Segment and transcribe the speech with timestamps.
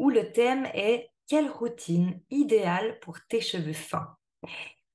[0.00, 4.16] où le thème est quelle routine idéale pour tes cheveux fins?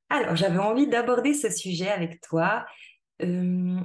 [0.09, 2.66] Alors, j'avais envie d'aborder ce sujet avec toi
[3.22, 3.80] euh,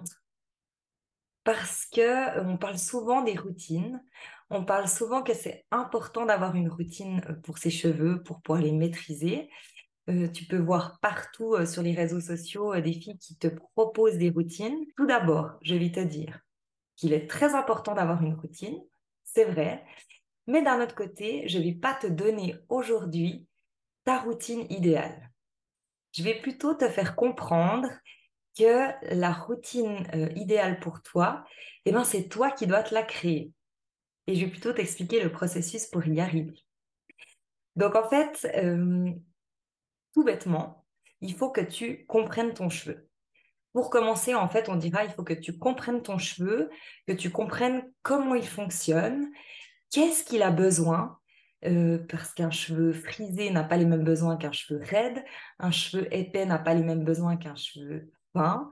[1.45, 4.03] parce que euh, on parle souvent des routines.
[4.49, 8.63] On parle souvent que c'est important d'avoir une routine euh, pour ses cheveux, pour pouvoir
[8.63, 9.51] les maîtriser.
[10.09, 14.87] tu peux voir partout sur les réseaux sociaux des filles qui te proposent des routines.
[14.97, 16.41] Tout d'abord, je vais te dire
[16.97, 18.83] qu'il est très important d'avoir une routine,
[19.23, 19.85] c'est vrai,
[20.51, 23.47] mais d'un autre côté, je ne vais pas te donner aujourd'hui
[24.05, 25.31] ta routine idéale.
[26.13, 27.89] Je vais plutôt te faire comprendre
[28.59, 31.45] que la routine euh, idéale pour toi,
[31.85, 33.53] eh ben, c'est toi qui dois te la créer.
[34.27, 36.65] Et je vais plutôt t'expliquer le processus pour y arriver.
[37.77, 39.09] Donc en fait, euh,
[40.13, 40.85] tout bêtement,
[41.21, 43.09] il faut que tu comprennes ton cheveu.
[43.73, 46.71] Pour commencer, en fait, on dira il faut que tu comprennes ton cheveu,
[47.07, 49.31] que tu comprennes comment il fonctionne
[49.91, 51.21] qu'est-ce qu'il a besoin
[51.67, 55.23] euh, parce qu'un cheveu frisé n'a pas les mêmes besoins qu'un cheveu raide,
[55.59, 58.71] un cheveu épais n'a pas les mêmes besoins qu'un cheveu fin,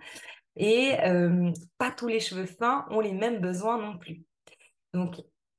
[0.56, 4.24] et euh, pas tous les cheveux fins ont les mêmes besoins non plus.
[4.94, 5.16] Donc,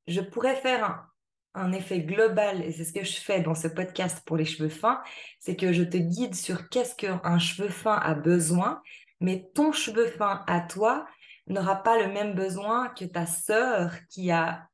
[0.07, 1.05] je pourrais faire
[1.53, 4.69] un, effet global, et c'est ce que je fais dans ce podcast pour les cheveux
[4.69, 5.03] fins,
[5.39, 8.81] c'est que je te guide sur qu'est-ce qu'un cheveu fin a besoin,
[9.19, 11.05] mais ton cheveu fin à toi
[11.45, 14.68] n'aura pas le même besoin que ta sœur qui a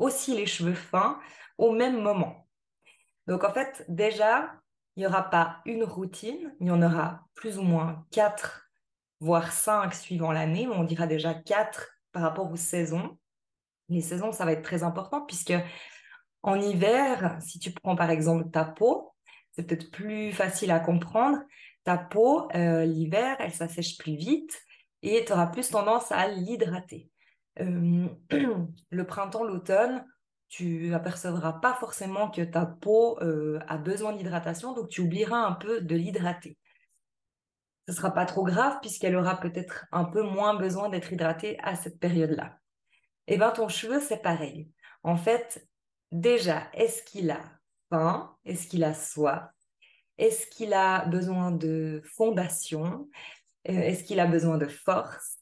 [0.00, 1.20] aussi les cheveux fins
[1.58, 2.48] au même moment.
[3.26, 4.54] Donc en fait, déjà,
[4.96, 8.70] il n'y aura pas une routine, il y en aura plus ou moins quatre,
[9.20, 13.18] voire cinq suivant l'année, on dira déjà quatre par rapport aux saisons.
[13.88, 15.54] Les saisons, ça va être très important puisque
[16.42, 19.14] en hiver, si tu prends par exemple ta peau,
[19.52, 21.38] c'est peut-être plus facile à comprendre.
[21.84, 24.58] Ta peau, euh, l'hiver, elle s'assèche plus vite
[25.02, 27.10] et tu auras plus tendance à l'hydrater.
[27.58, 30.04] Le printemps, l'automne,
[30.48, 35.80] tu apercevras pas forcément que ta peau a besoin d'hydratation, donc tu oublieras un peu
[35.80, 36.58] de l'hydrater.
[37.88, 41.74] Ce sera pas trop grave puisqu'elle aura peut-être un peu moins besoin d'être hydratée à
[41.74, 42.58] cette période-là.
[43.26, 44.70] Et eh bien ton cheveu, c'est pareil.
[45.02, 45.66] En fait,
[46.12, 47.40] déjà, est-ce qu'il a
[47.88, 48.36] faim?
[48.44, 49.50] Est-ce qu'il a soif?
[50.18, 53.08] Est-ce qu'il a besoin de fondation?
[53.64, 55.38] Est-ce qu'il a besoin de force?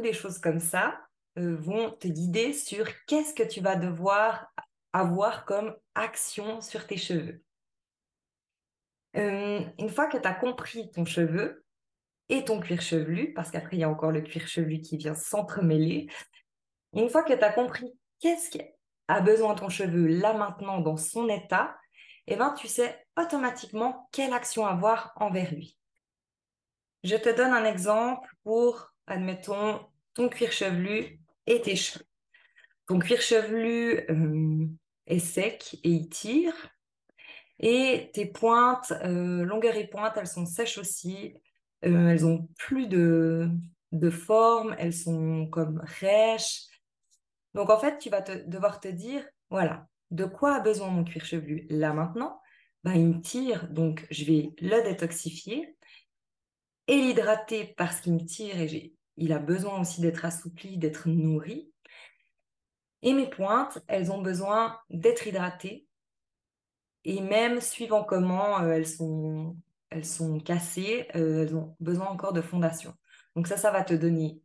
[0.00, 0.98] Des choses comme ça
[1.38, 4.52] euh, vont te guider sur qu'est-ce que tu vas devoir
[4.92, 7.42] avoir comme action sur tes cheveux.
[9.16, 11.64] Euh, une fois que tu as compris ton cheveu
[12.28, 15.14] et ton cuir chevelu, parce qu'après il y a encore le cuir chevelu qui vient
[15.14, 16.08] s'entremêler,
[16.94, 18.60] une fois que tu as compris qu'est-ce qui
[19.08, 21.76] a besoin ton cheveu là maintenant dans son état,
[22.26, 25.78] eh ben, tu sais automatiquement quelle action avoir envers lui.
[27.04, 29.80] Je te donne un exemple pour admettons,
[30.14, 32.04] ton cuir chevelu et tes cheveux.
[32.86, 34.66] Ton cuir chevelu euh,
[35.06, 36.54] est sec et il tire.
[37.58, 41.34] Et tes pointes, euh, longueur et pointe, elles sont sèches aussi.
[41.84, 43.50] Euh, elles ont plus de,
[44.10, 46.66] forme, elles sont comme rêches.
[47.54, 51.24] Donc en fait, tu vas devoir te dire, voilà, de quoi a besoin mon cuir
[51.24, 51.66] chevelu?
[51.70, 52.40] Là maintenant
[52.84, 55.76] ben, Il me tire, donc je vais le détoxifier
[56.88, 61.72] et l'hydrater parce qu'il me tire et il a besoin aussi d'être assoupli, d'être nourri.
[63.02, 65.86] Et mes pointes, elles ont besoin d'être hydratées.
[67.04, 69.56] Et même suivant comment euh, elles, sont,
[70.44, 72.94] cassées, euh, elles ont besoin encore de fondation.
[73.36, 74.42] Donc ça, ça va te donner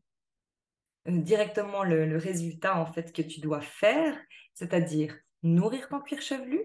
[1.07, 4.15] euh, directement le, le, résultat en fait que tu dois faire,
[4.53, 6.61] c'est-à-dire nourrir ton cuir chevelu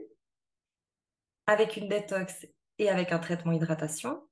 [1.47, 2.47] avec une détox
[2.79, 4.23] et avec un traitement hydratation,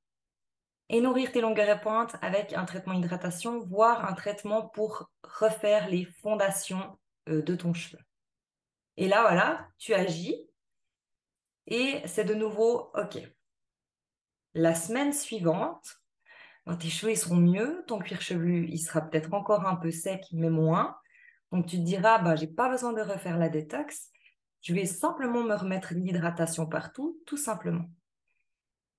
[0.88, 5.88] et nourrir tes longueurs et pointes avec un traitement hydratation, voire un traitement pour refaire
[5.88, 6.98] les fondations
[7.28, 7.98] euh, de ton cheveu.
[8.96, 10.48] Et là, voilà, tu agis
[11.66, 13.18] et c'est de nouveau OK.
[14.54, 16.00] La semaine suivante,
[16.78, 20.50] tes cheveux seront mieux, ton cuir chevelu il sera peut-être encore un peu sec, mais
[20.50, 20.96] moins.
[21.50, 24.10] Donc tu te diras, bah, j'ai pas besoin de refaire la détox,
[24.60, 27.84] je vais simplement me remettre l'hydratation partout, tout simplement.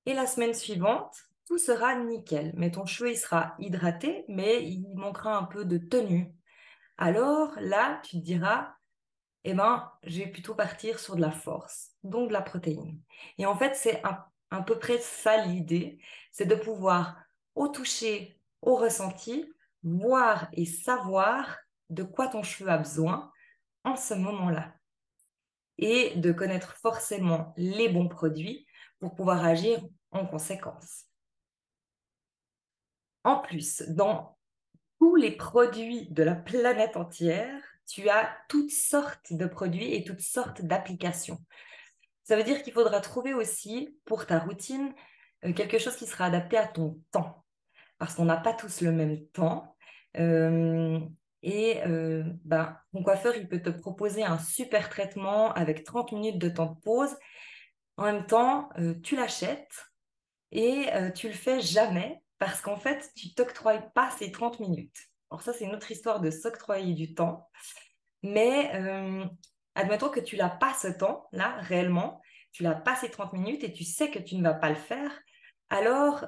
[0.06, 1.16] Et la semaine suivante,
[1.48, 2.54] tout sera nickel.
[2.56, 6.34] Mais ton cheveu, il sera hydraté, mais il manquera un peu de tenue.
[6.98, 8.76] Alors là, tu te diras,
[9.44, 13.00] eh ben, je vais plutôt partir sur de la force, donc de la protéine.
[13.38, 16.00] Et en fait, c'est à peu près ça l'idée,
[16.32, 17.18] c'est de pouvoir
[17.54, 19.46] au toucher, au ressenti,
[19.84, 21.58] voir et savoir
[21.90, 23.32] de quoi ton cheveu a besoin
[23.84, 24.74] en ce moment-là.
[25.78, 28.66] Et de connaître forcément les bons produits
[29.00, 29.80] pour pouvoir agir
[30.12, 31.06] en conséquence.
[33.26, 34.38] En plus, dans
[35.00, 40.22] tous les produits de la planète entière, tu as toutes sortes de produits et toutes
[40.22, 41.40] sortes d'applications.
[42.24, 44.94] Ça veut dire qu'il faudra trouver aussi pour ta routine
[45.44, 47.44] euh, quelque chose qui sera adapté à ton temps.
[47.98, 49.76] Parce qu'on n'a pas tous le même temps.
[50.18, 51.00] Euh,
[51.42, 56.38] et euh, ben, ton coiffeur, il peut te proposer un super traitement avec 30 minutes
[56.38, 57.16] de temps de pause.
[57.98, 58.70] En même temps,
[59.02, 59.90] tu l'achètes
[60.52, 64.96] et tu le fais jamais parce qu'en fait, tu t'octroies pas ces 30 minutes.
[65.32, 67.50] Alors ça, c'est une autre histoire de s'octroyer du temps.
[68.22, 68.72] Mais
[69.74, 72.22] admettons que tu n'as pas ce temps, là, réellement,
[72.52, 74.76] tu l'as pas ces 30 minutes et tu sais que tu ne vas pas le
[74.76, 75.12] faire,
[75.72, 76.28] alors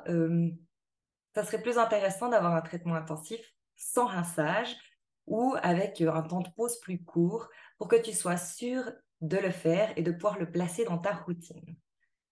[1.36, 3.40] ça serait plus intéressant d'avoir un traitement intensif
[3.76, 4.76] sans rinçage
[5.28, 7.48] ou avec un temps de pause plus court
[7.78, 8.92] pour que tu sois sûr
[9.22, 11.76] de le faire et de pouvoir le placer dans ta routine.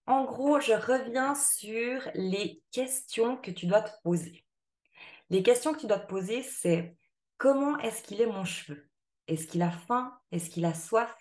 [0.06, 4.44] En gros, je reviens sur les questions que tu dois te poser.
[5.30, 6.96] Les questions que tu dois te poser, c'est
[7.38, 8.88] comment est-ce qu'il est mon cheveu?
[9.26, 10.16] Est-ce qu'il a faim?
[10.30, 11.14] Est-ce qu'il a soif?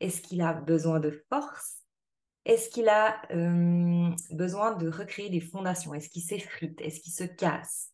[0.00, 1.82] Est-ce qu'il a besoin de force?
[2.44, 5.92] Est-ce qu'il a euh, besoin de recréer des fondations?
[5.92, 6.80] Est-ce qu'il s'effrite?
[6.80, 7.90] Est-ce qu'il se casse?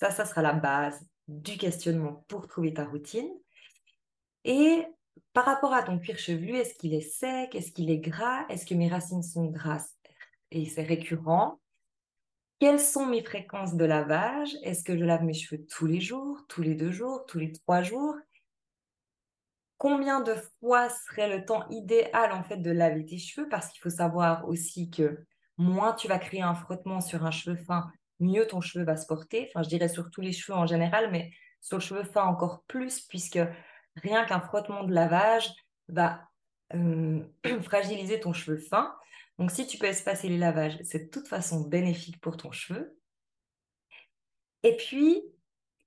[0.00, 3.30] Ça, ça sera la base du questionnement pour trouver ta routine.
[4.44, 4.84] Et
[5.32, 7.54] par rapport à ton cuir chevelu, est-ce qu'il est sec?
[7.54, 8.46] Est-ce qu'il est gras?
[8.48, 9.96] Est-ce que mes racines sont grasses
[10.50, 11.60] et c'est récurrent?
[12.58, 14.54] Quelles sont mes fréquences de lavage?
[14.64, 17.52] Est-ce que je lave mes cheveux tous les jours, tous les deux jours, tous les
[17.52, 18.16] trois jours?
[19.78, 23.48] Combien de fois serait le temps idéal en fait de laver tes cheveux?
[23.48, 25.24] Parce qu'il faut savoir aussi que
[25.56, 29.06] moins tu vas créer un frottement sur un cheveu fin, mieux ton cheveu va se
[29.06, 29.48] porter.
[29.48, 31.30] Enfin, je dirais sur tous les cheveux en général, mais
[31.62, 33.38] sur le cheveu fin encore plus, puisque
[33.96, 35.52] rien qu'un frottement de lavage
[35.88, 36.28] va
[36.74, 37.22] euh,
[37.62, 38.94] fragiliser ton cheveu fin.
[39.38, 42.96] Donc, si tu peux espacer les lavages, c'est de toute façon bénéfique pour ton cheveu.
[44.62, 45.22] Et puis,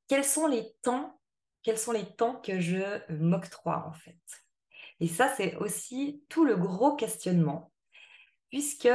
[0.07, 1.19] quels sont les temps
[1.61, 2.83] Quels sont les temps que je
[3.13, 4.17] m'octroie en fait?
[4.99, 7.71] Et ça, c'est aussi tout le gros questionnement,
[8.49, 8.89] puisque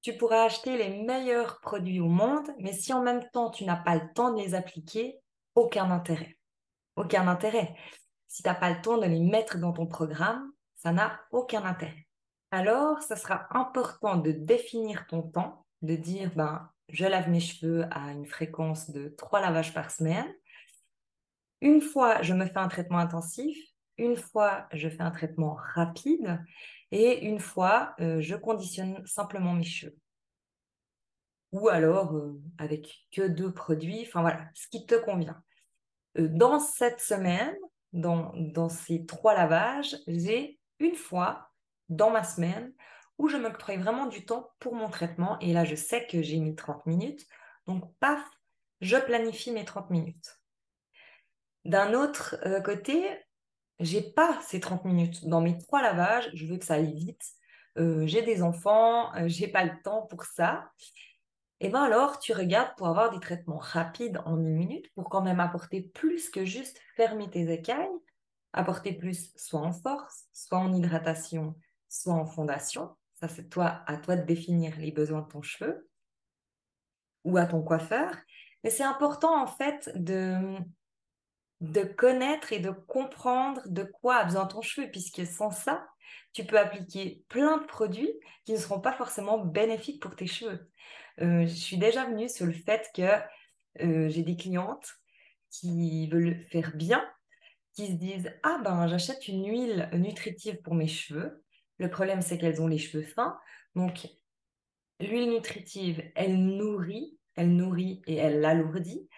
[0.00, 3.76] tu pourras acheter les meilleurs produits au monde, mais si en même temps tu n'as
[3.76, 5.18] pas le temps de les appliquer,
[5.54, 6.36] aucun intérêt.
[6.96, 7.74] Aucun intérêt.
[8.32, 11.66] Si tu n'as pas le temps de les mettre dans ton programme, ça n'a aucun
[11.66, 12.08] intérêt.
[12.50, 17.84] Alors, ça sera important de définir ton temps, de dire, ben, je lave mes cheveux
[17.90, 20.34] à une fréquence de trois lavages par semaine.
[21.60, 23.58] Une fois, je me fais un traitement intensif.
[23.98, 26.42] Une fois, je fais un traitement rapide.
[26.90, 29.98] Et une fois, euh, je conditionne simplement mes cheveux.
[31.52, 34.06] Ou alors, euh, avec que deux produits.
[34.06, 35.42] Enfin voilà, ce qui te convient.
[36.16, 37.54] Euh, dans cette semaine,
[37.92, 41.50] dans, ces trois lavages, j'ai une fois
[41.88, 42.72] dans ma semaine
[43.18, 45.38] où je m'octroie vraiment du temps pour mon traitement.
[45.40, 47.26] Et là, je sais que j'ai mis 30 minutes.
[47.66, 48.22] Donc, paf,
[48.80, 50.40] je planifie mes 30 minutes.
[51.64, 53.06] D'un autre euh, côté,
[53.78, 55.26] j'ai pas ces 30 minutes.
[55.26, 57.22] Dans mes trois lavages, je veux que ça aille vite.
[57.78, 60.70] Euh, j'ai des enfants, euh, j'ai pas le temps pour ça.
[61.64, 65.22] Et bien alors, tu regardes pour avoir des traitements rapides en une minute pour quand
[65.22, 67.86] même apporter plus que juste fermer tes écailles,
[68.52, 71.54] apporter plus soit en force, soit en hydratation,
[71.88, 72.96] soit en fondation.
[73.14, 75.88] Ça, c'est toi, à toi de définir les besoins de ton cheveu
[77.22, 78.12] ou à ton coiffeur.
[78.64, 80.58] Mais c'est important en fait de,
[81.60, 85.86] de connaître et de comprendre de quoi a besoin ton cheveu, puisque sans ça,
[86.32, 88.12] tu peux appliquer plein de produits
[88.44, 90.68] qui ne seront pas forcément bénéfiques pour tes cheveux.
[91.20, 93.02] Euh, je suis déjà venue sur le fait que
[93.82, 94.88] euh, j'ai des clientes
[95.50, 97.04] qui veulent faire bien,
[97.74, 101.44] qui se disent Ah ben, j'achète une huile nutritive pour mes cheveux.
[101.78, 103.38] Le problème, c'est qu'elles ont les cheveux fins.
[103.74, 104.08] Donc,
[105.00, 109.08] l'huile nutritive, elle nourrit, elle nourrit et elle l'alourdit.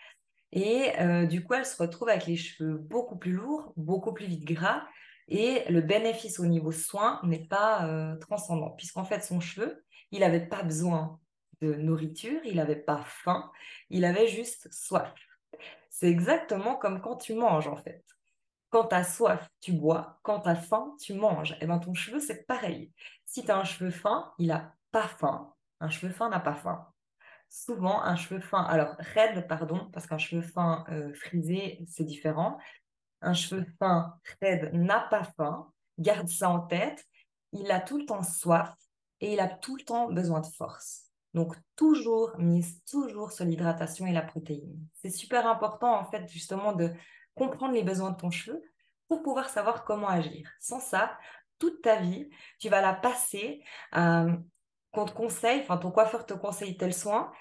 [0.52, 4.26] Et euh, du coup, elle se retrouve avec les cheveux beaucoup plus lourds, beaucoup plus
[4.26, 4.84] vite gras,
[5.28, 10.46] Et le bénéfice au niveau soin n'est pas transcendant, puisqu'en fait, son cheveu, il n'avait
[10.46, 11.20] pas besoin
[11.60, 13.50] de nourriture, il n'avait pas faim,
[13.90, 15.12] il avait juste soif.
[15.90, 18.04] C'est exactement comme quand tu manges, en fait.
[18.70, 20.18] Quand tu as soif, tu bois.
[20.22, 21.52] Quand tu as faim, tu manges.
[21.52, 22.92] Et eh bien, ton cheveu, c'est pareil.
[23.24, 25.54] Si tu as un cheveu fin, il n'a pas faim.
[25.80, 26.88] Un cheveu fin n'a pas faim.
[27.48, 32.58] Souvent, un cheveu fin, alors raide, pardon, parce qu'un cheveu fin euh, frisé, c'est différent.
[33.20, 35.70] Un cheveu fin raide n'a pas faim.
[36.00, 37.06] Garde ça en tête.
[37.52, 38.74] Il a tout le temps soif
[39.20, 41.03] et il a tout le temps besoin de force.
[41.34, 44.78] Donc, toujours, mise toujours sur l'hydratation et la protéine.
[44.94, 46.92] C'est super important, en fait, justement, de
[47.34, 48.62] comprendre les besoins de ton cheveu
[49.08, 50.48] pour pouvoir savoir comment agir.
[50.60, 51.18] Sans ça,
[51.58, 53.62] toute ta vie, tu vas la passer
[53.96, 54.32] euh,
[54.92, 57.32] qu'on te conseille, enfin ton coiffeur te conseille tel soin,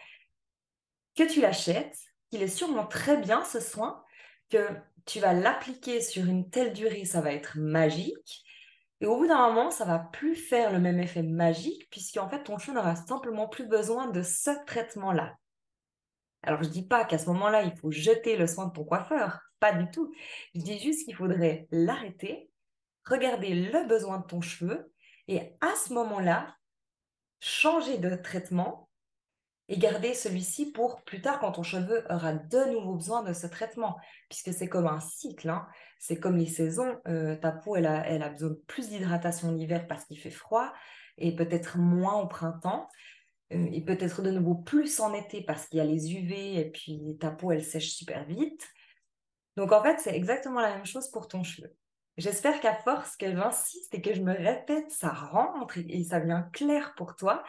[1.16, 1.98] que tu l'achètes,
[2.30, 4.04] qu'il est sûrement très bien ce soin,
[4.50, 4.70] que
[5.06, 8.43] tu vas l'appliquer sur une telle durée, ça va être magique.
[9.04, 12.42] Et au bout d'un moment, ça va plus faire le même effet magique, puisqu'en fait,
[12.42, 15.36] ton cheveu n'aura simplement plus besoin de ce traitement-là.
[16.42, 18.86] Alors, je ne dis pas qu'à ce moment-là, il faut jeter le soin de ton
[18.86, 19.42] coiffeur.
[19.60, 20.14] Pas du tout.
[20.56, 22.50] Je dis juste qu'il faudrait l'arrêter,
[23.04, 24.90] regarder le besoin de ton cheveu
[25.28, 26.56] et à ce moment-là,
[27.42, 28.88] changer de traitement
[29.70, 33.48] et garder celui-ci pour plus tard quand ton cheveu aura de nouveau besoin de ce
[33.48, 33.98] traitement,
[34.30, 35.68] puisque c'est comme un cycle, hein.
[36.00, 39.52] c'est comme les saisons, euh, ta peau elle a, elle a besoin de plus d'hydratation
[39.52, 40.74] l'hiver parce qu'il fait froid
[41.18, 42.88] et peut-être moins au printemps,
[43.54, 46.72] euh, et peut-être de nouveau plus en été parce qu'il y a les UV et
[46.72, 48.68] puis ta peau elle sèche super vite.
[49.56, 51.76] Donc en fait, c'est exactement la même chose pour ton cheveu.
[52.18, 56.44] J'espère qu'à force que j'insiste et que je me répète, ça rentre et, ça vient
[56.54, 57.44] clair pour toi.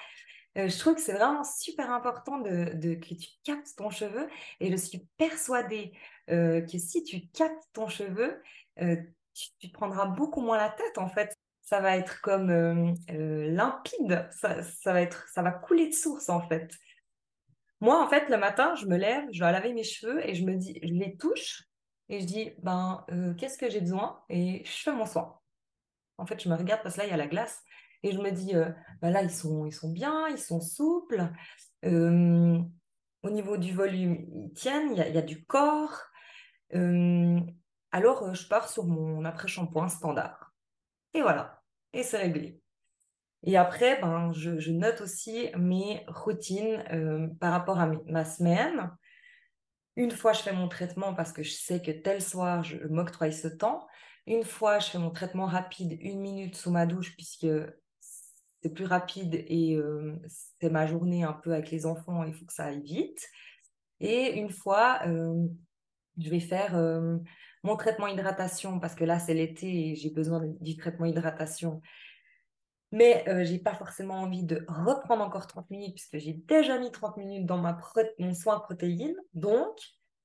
[0.57, 4.29] Euh, je trouve que c'est vraiment super important de, que tu captes ton cheveu
[4.61, 5.93] et je suis persuadée
[6.31, 8.41] euh, que si tu captes ton cheveu,
[8.81, 8.97] euh,
[9.59, 11.37] tu, prendras beaucoup moins la tête en fait.
[11.63, 16.71] Ça va être comme limpide, ça, va être, ça va couler de source en fait.
[17.81, 20.45] Moi en fait le matin, je me lève, je dois laver mes cheveux et je
[20.45, 21.65] me dis, je les touche
[22.11, 23.05] et je dis, ben,
[23.39, 24.23] qu'est-ce que j'ai besoin?
[24.29, 25.41] Et je fais mon soin.
[26.19, 27.63] En fait, je me regarde parce que là, il y a la glace.
[28.05, 28.69] Et je me dis, euh,
[29.01, 31.33] ben là, ils sont, ils sont bien, ils sont souples.
[31.87, 32.59] Euh,
[33.23, 36.03] au niveau du volume, ils tiennent, il y a, du corps.
[36.71, 40.53] alors, je pars sur mon après-shampoing standard.
[41.15, 41.63] Et voilà,
[41.95, 42.61] et c'est réglé.
[43.43, 46.85] Et après, ben, je, note aussi mes routines
[47.41, 48.91] par rapport à ma semaine.
[49.97, 53.31] Une fois, je fais mon traitement parce que je sais que tel soir, je m'octroie
[53.31, 53.87] ce temps.
[54.27, 57.47] Une fois, je fais mon traitement rapide, une minute sous ma douche, puisque
[58.65, 60.19] c'est plus rapide et euh,
[60.59, 63.29] c'est ma journée un peu avec les enfants, il faut que ça aille vite.
[64.01, 65.47] Et une fois, euh,
[66.17, 67.19] je vais faire euh,
[67.63, 71.83] mon traitement hydratation, parce que là, c'est l'été et j'ai besoin du traitement hydratation.
[72.91, 76.91] Mais je n'ai pas forcément envie de reprendre encore 30 minutes, puisque j'ai déjà mis
[76.91, 77.79] 30 minutes dans ma
[78.19, 79.17] mon soin protéine.
[79.35, 79.77] Donc,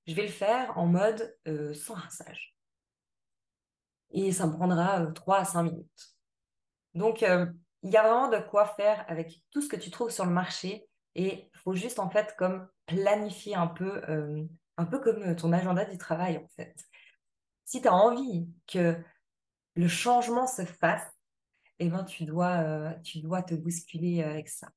[0.07, 1.35] je vais le faire en mode
[1.73, 2.55] sans rinçage.
[4.11, 6.15] Et ça me prendra 3 à 5 minutes.
[6.93, 7.25] Donc,
[7.83, 10.31] il y a vraiment de quoi faire avec tout ce que tu trouves sur le
[10.31, 10.87] marché.
[11.15, 14.01] Et il faut juste, en fait, comme planifier un peu,
[14.77, 16.75] un peu comme ton agenda du travail, en fait.
[17.65, 18.95] Si tu as envie que
[19.75, 21.07] le changement se fasse,
[21.79, 24.67] eh ben, tu, dois, euh, tu dois te bousculer euh, avec ça.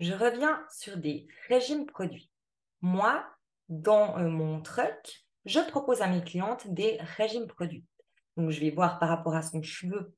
[0.00, 2.30] Je reviens sur des régimes produits.
[2.80, 3.24] Moi,
[3.68, 7.84] dans euh, mon truc, je propose à mes clientes des régimes produits.
[8.36, 10.14] Donc, je vais voir par rapport à son cheveu,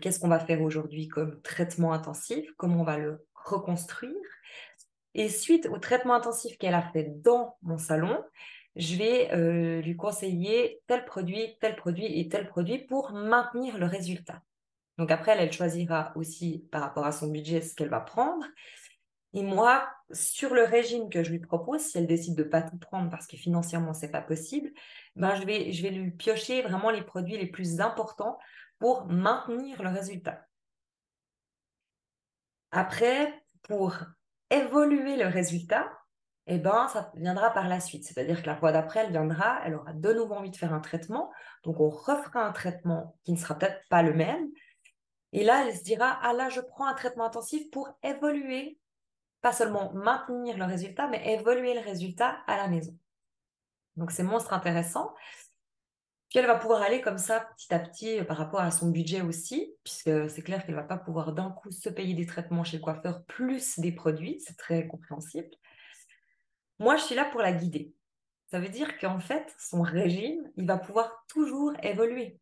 [0.00, 4.14] qu'est-ce qu'on va faire aujourd'hui comme traitement intensif, comment on va le reconstruire.
[5.14, 8.22] Et suite au traitement intensif qu'elle a fait dans mon salon,
[8.76, 14.42] je vais lui conseiller tel produit, tel produit et tel produit pour maintenir le résultat.
[14.98, 18.44] Donc après, elle, elle choisira aussi par rapport à son budget ce qu'elle va prendre.
[19.34, 22.62] Et moi, sur le régime que je lui propose, si elle décide de ne pas
[22.62, 24.70] tout prendre parce que financièrement, ce n'est pas possible,
[25.14, 28.38] ben je, vais, je vais lui piocher vraiment les produits les plus importants
[28.78, 30.46] pour maintenir le résultat.
[32.70, 33.96] Après, pour
[34.50, 35.90] évoluer le résultat,
[36.46, 38.04] eh ben, ça viendra par la suite.
[38.04, 40.80] C'est-à-dire que la fois d'après, elle viendra, elle aura de nouveau envie de faire un
[40.80, 41.32] traitement.
[41.64, 44.48] Donc, on refera un traitement qui ne sera peut-être pas le même,
[45.32, 48.78] et là, elle se dira, ah là, je prends un traitement intensif pour évoluer,
[49.42, 52.96] pas seulement maintenir le résultat, mais évoluer le résultat à la maison.
[53.96, 55.14] Donc, c'est monstre intéressant.
[56.28, 58.90] Puis elle va pouvoir aller comme ça petit à petit euh, par rapport à son
[58.90, 62.26] budget aussi, puisque c'est clair qu'elle ne va pas pouvoir d'un coup se payer des
[62.26, 65.48] traitements chez le coiffeur plus des produits, c'est très compréhensible.
[66.78, 67.94] Moi, je suis là pour la guider.
[68.50, 72.38] Ça veut dire qu'en fait, son régime, il va pouvoir toujours évoluer.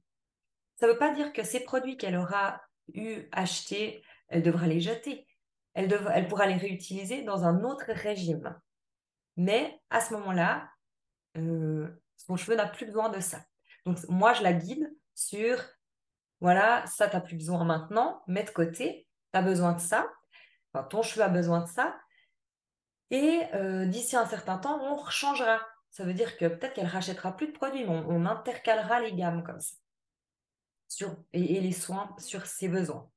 [0.77, 2.61] Ça ne veut pas dire que ces produits qu'elle aura
[2.93, 5.27] eu achetés, elle devra les jeter.
[5.75, 8.55] Elle, elle pourra les réutiliser dans un autre régime.
[9.37, 10.69] Mais à ce moment-là,
[11.37, 13.45] euh, son cheveu n'a plus besoin de ça.
[13.85, 15.59] Donc moi, je la guide sur,
[16.41, 20.11] voilà, ça, tu plus besoin maintenant, mets de côté, tu as besoin de ça,
[20.91, 21.97] ton cheveu a besoin de ça,
[23.11, 25.61] et euh, d'ici un certain temps, on rechangera.
[25.91, 29.45] Ça veut dire que peut-être qu'elle rachètera plus de produits, mais on, intercalera les gammes
[29.45, 29.77] comme ça.
[30.89, 33.09] Sur, et, les soins sur ses besoins.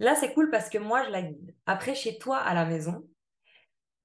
[0.00, 1.54] Là, c'est cool parce que moi, je la guide.
[1.66, 3.08] Après, chez toi, à la maison,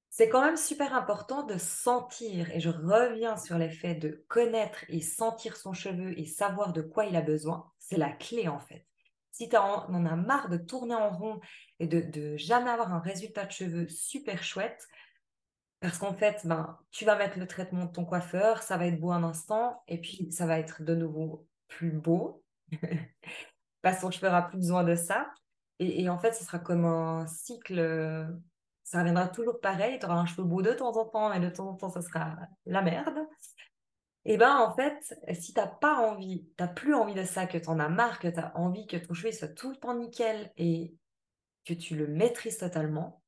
[0.10, 5.02] c'est quand même super important de sentir, et je reviens sur l'effet de connaître et
[5.02, 7.72] sentir son cheveu et savoir de quoi il a besoin.
[7.78, 8.86] C'est la clé, en fait.
[9.32, 11.40] Si tu en, as marre de tourner en rond
[11.80, 14.88] et de, jamais avoir un résultat de cheveux super chouette,
[15.80, 19.00] parce qu'en fait, ben, tu vas mettre le traitement de ton coiffeur, ça va être
[19.00, 22.44] beau un instant, et puis ça va être de nouveau plus beau,
[23.82, 25.32] parce ton cheveu n'aura plus besoin de ça.
[25.82, 28.28] Et, en fait, ce sera comme un cycle,
[28.90, 31.50] ça reviendra toujours pareil, tu auras un cheveu beau de temps en temps, et de
[31.50, 33.20] temps en temps, ça sera la merde.
[34.26, 37.46] Et bien, en fait, si tu n'as pas envie, tu n'as plus envie de ça,
[37.46, 39.78] que tu en as marre, que tu as envie que ton cheveu soit tout le
[39.78, 40.96] temps nickel et
[41.66, 43.22] que tu le maîtrises totalement,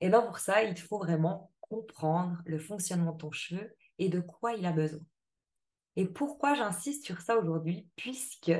[0.00, 4.20] et bien pour ça, il faut vraiment comprendre le fonctionnement de ton cheveu et de
[4.20, 5.00] quoi il a besoin.
[5.96, 7.88] Et pourquoi j'insiste sur ça aujourd'hui?
[7.96, 8.52] Puisque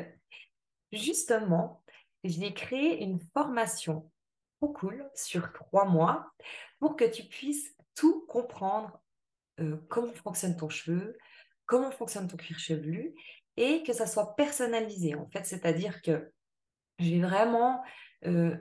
[0.91, 1.85] justement,
[2.25, 4.11] j'ai créé une formation
[4.61, 6.31] cool sur trois mois
[6.81, 9.01] pour que tu puisses tout comprendre
[9.89, 11.17] comment fonctionne ton cheveu,
[11.67, 13.15] comment fonctionne ton cuir chevelu
[13.57, 15.45] et que ça soit personnalisé en fait.
[15.47, 16.31] C'est-à-dire que
[16.99, 17.83] je vais vraiment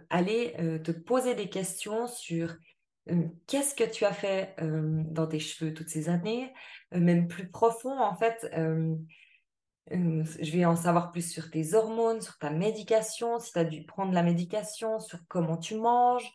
[0.10, 2.56] aller te poser des questions sur
[3.48, 6.54] qu'est-ce que tu as fait dans tes cheveux toutes ces années,
[6.92, 8.50] même plus profond en fait.
[9.92, 13.86] Je vais en savoir plus sur tes hormones, sur ta médication, si tu as dû
[13.86, 16.32] prendre la médication, sur comment tu manges,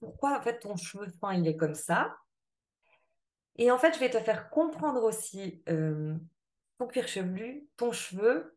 [0.00, 2.16] pourquoi en fait ton cheveu fin il est comme ça,
[3.56, 8.56] et en fait, je vais te faire comprendre aussi ton cuir chevelu, ton cheveu,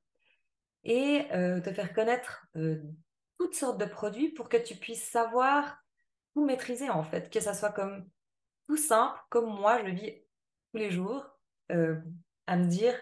[0.85, 2.47] et te faire connaître
[3.37, 5.77] toutes sortes de produits pour que tu puisses savoir
[6.33, 8.07] tout maîtriser en fait, que ça soit comme
[8.67, 10.13] tout simple, comme moi je le vis
[10.71, 11.27] tous les jours,
[11.69, 12.95] à me dire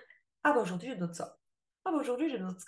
[0.44, 1.38] ah bah aujourd'hui j'ai d'autres ça,
[1.86, 2.66] ah bah aujourd'hui j'ai d'autres.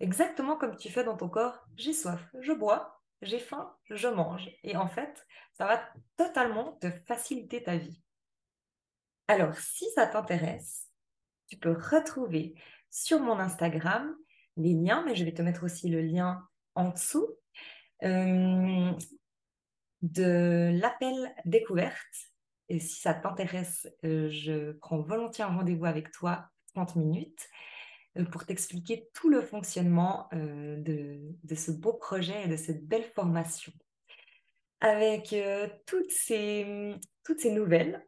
[0.00, 4.50] Exactement comme tu fais dans ton corps, j'ai soif, je bois, j'ai faim, je mange.
[4.62, 5.82] Et en fait, ça va
[6.16, 8.02] totalement te faciliter ta vie.
[9.28, 10.88] Alors, si ça t'intéresse,
[11.48, 12.54] tu peux retrouver
[12.90, 14.16] sur mon Instagram
[14.56, 16.42] les liens, mais je vais te mettre aussi le lien
[16.74, 17.28] en dessous
[18.02, 18.92] euh,
[20.02, 22.30] de l'appel découverte.
[22.68, 27.48] Et si ça t'intéresse, euh, je prends volontiers un rendez-vous avec toi 30 minutes
[28.18, 31.20] euh, pour t'expliquer tout le fonctionnement de,
[31.54, 33.72] ce beau projet et de cette belle formation.
[34.80, 35.34] Avec
[35.84, 38.02] toutes, ces, toutes ces nouvelles,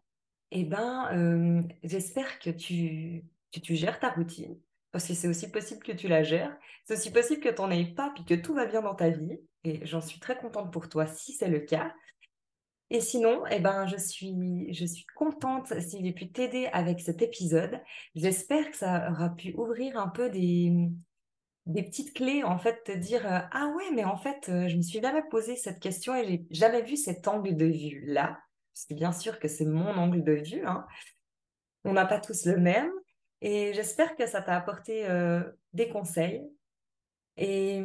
[0.54, 5.82] eh ben, euh, j'espère que tu, tu gères ta routine, parce que c'est aussi possible
[5.82, 6.54] que tu la gères.
[6.84, 9.08] C'est aussi possible que tu n'en aies pas, puis que tout va bien dans ta
[9.08, 9.38] vie.
[9.64, 11.94] Et j'en suis très contente pour toi si c'est le cas.
[12.92, 17.22] Et sinon, eh ben, je, suis, je suis contente si j'ai pu t'aider avec cet
[17.22, 17.80] épisode.
[18.14, 20.72] J'espère que ça aura pu ouvrir un peu des,
[21.66, 24.76] des petites clés, en fait, te dire euh, Ah ouais, mais en fait, euh, je
[24.76, 28.38] me suis jamais posé cette question et j'ai jamais vu cet angle de vue-là
[28.74, 30.66] c'est bien sûr que c'est mon angle de vue.
[30.66, 30.86] Hein.
[31.84, 32.90] On n'a pas tous le même.
[33.40, 36.42] Et j'espère que ça t'a apporté euh, des conseils.
[37.36, 37.82] Et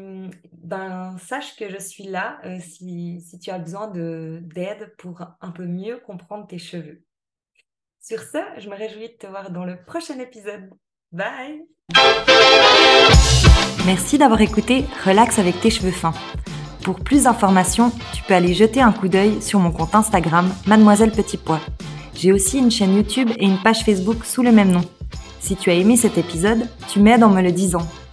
[0.52, 5.52] ben, sache que je suis là euh, si, si, tu as besoin d'aide pour un
[5.52, 7.04] peu mieux comprendre tes cheveux.
[8.02, 10.70] Sur ce, je me réjouis de te voir dans le prochain épisode.
[11.12, 11.66] Bye
[13.86, 16.14] Merci d'avoir écouté Relax avec tes cheveux fins.
[16.84, 21.12] Pour plus d'informations, tu peux aller jeter un coup d'œil sur mon compte Instagram Mademoiselle
[21.12, 21.62] Petit Pois.
[22.14, 24.84] J'ai aussi une chaîne YouTube et une page Facebook sous le même nom.
[25.40, 27.88] Si tu as aimé cet épisode, tu m'aides en me le disant.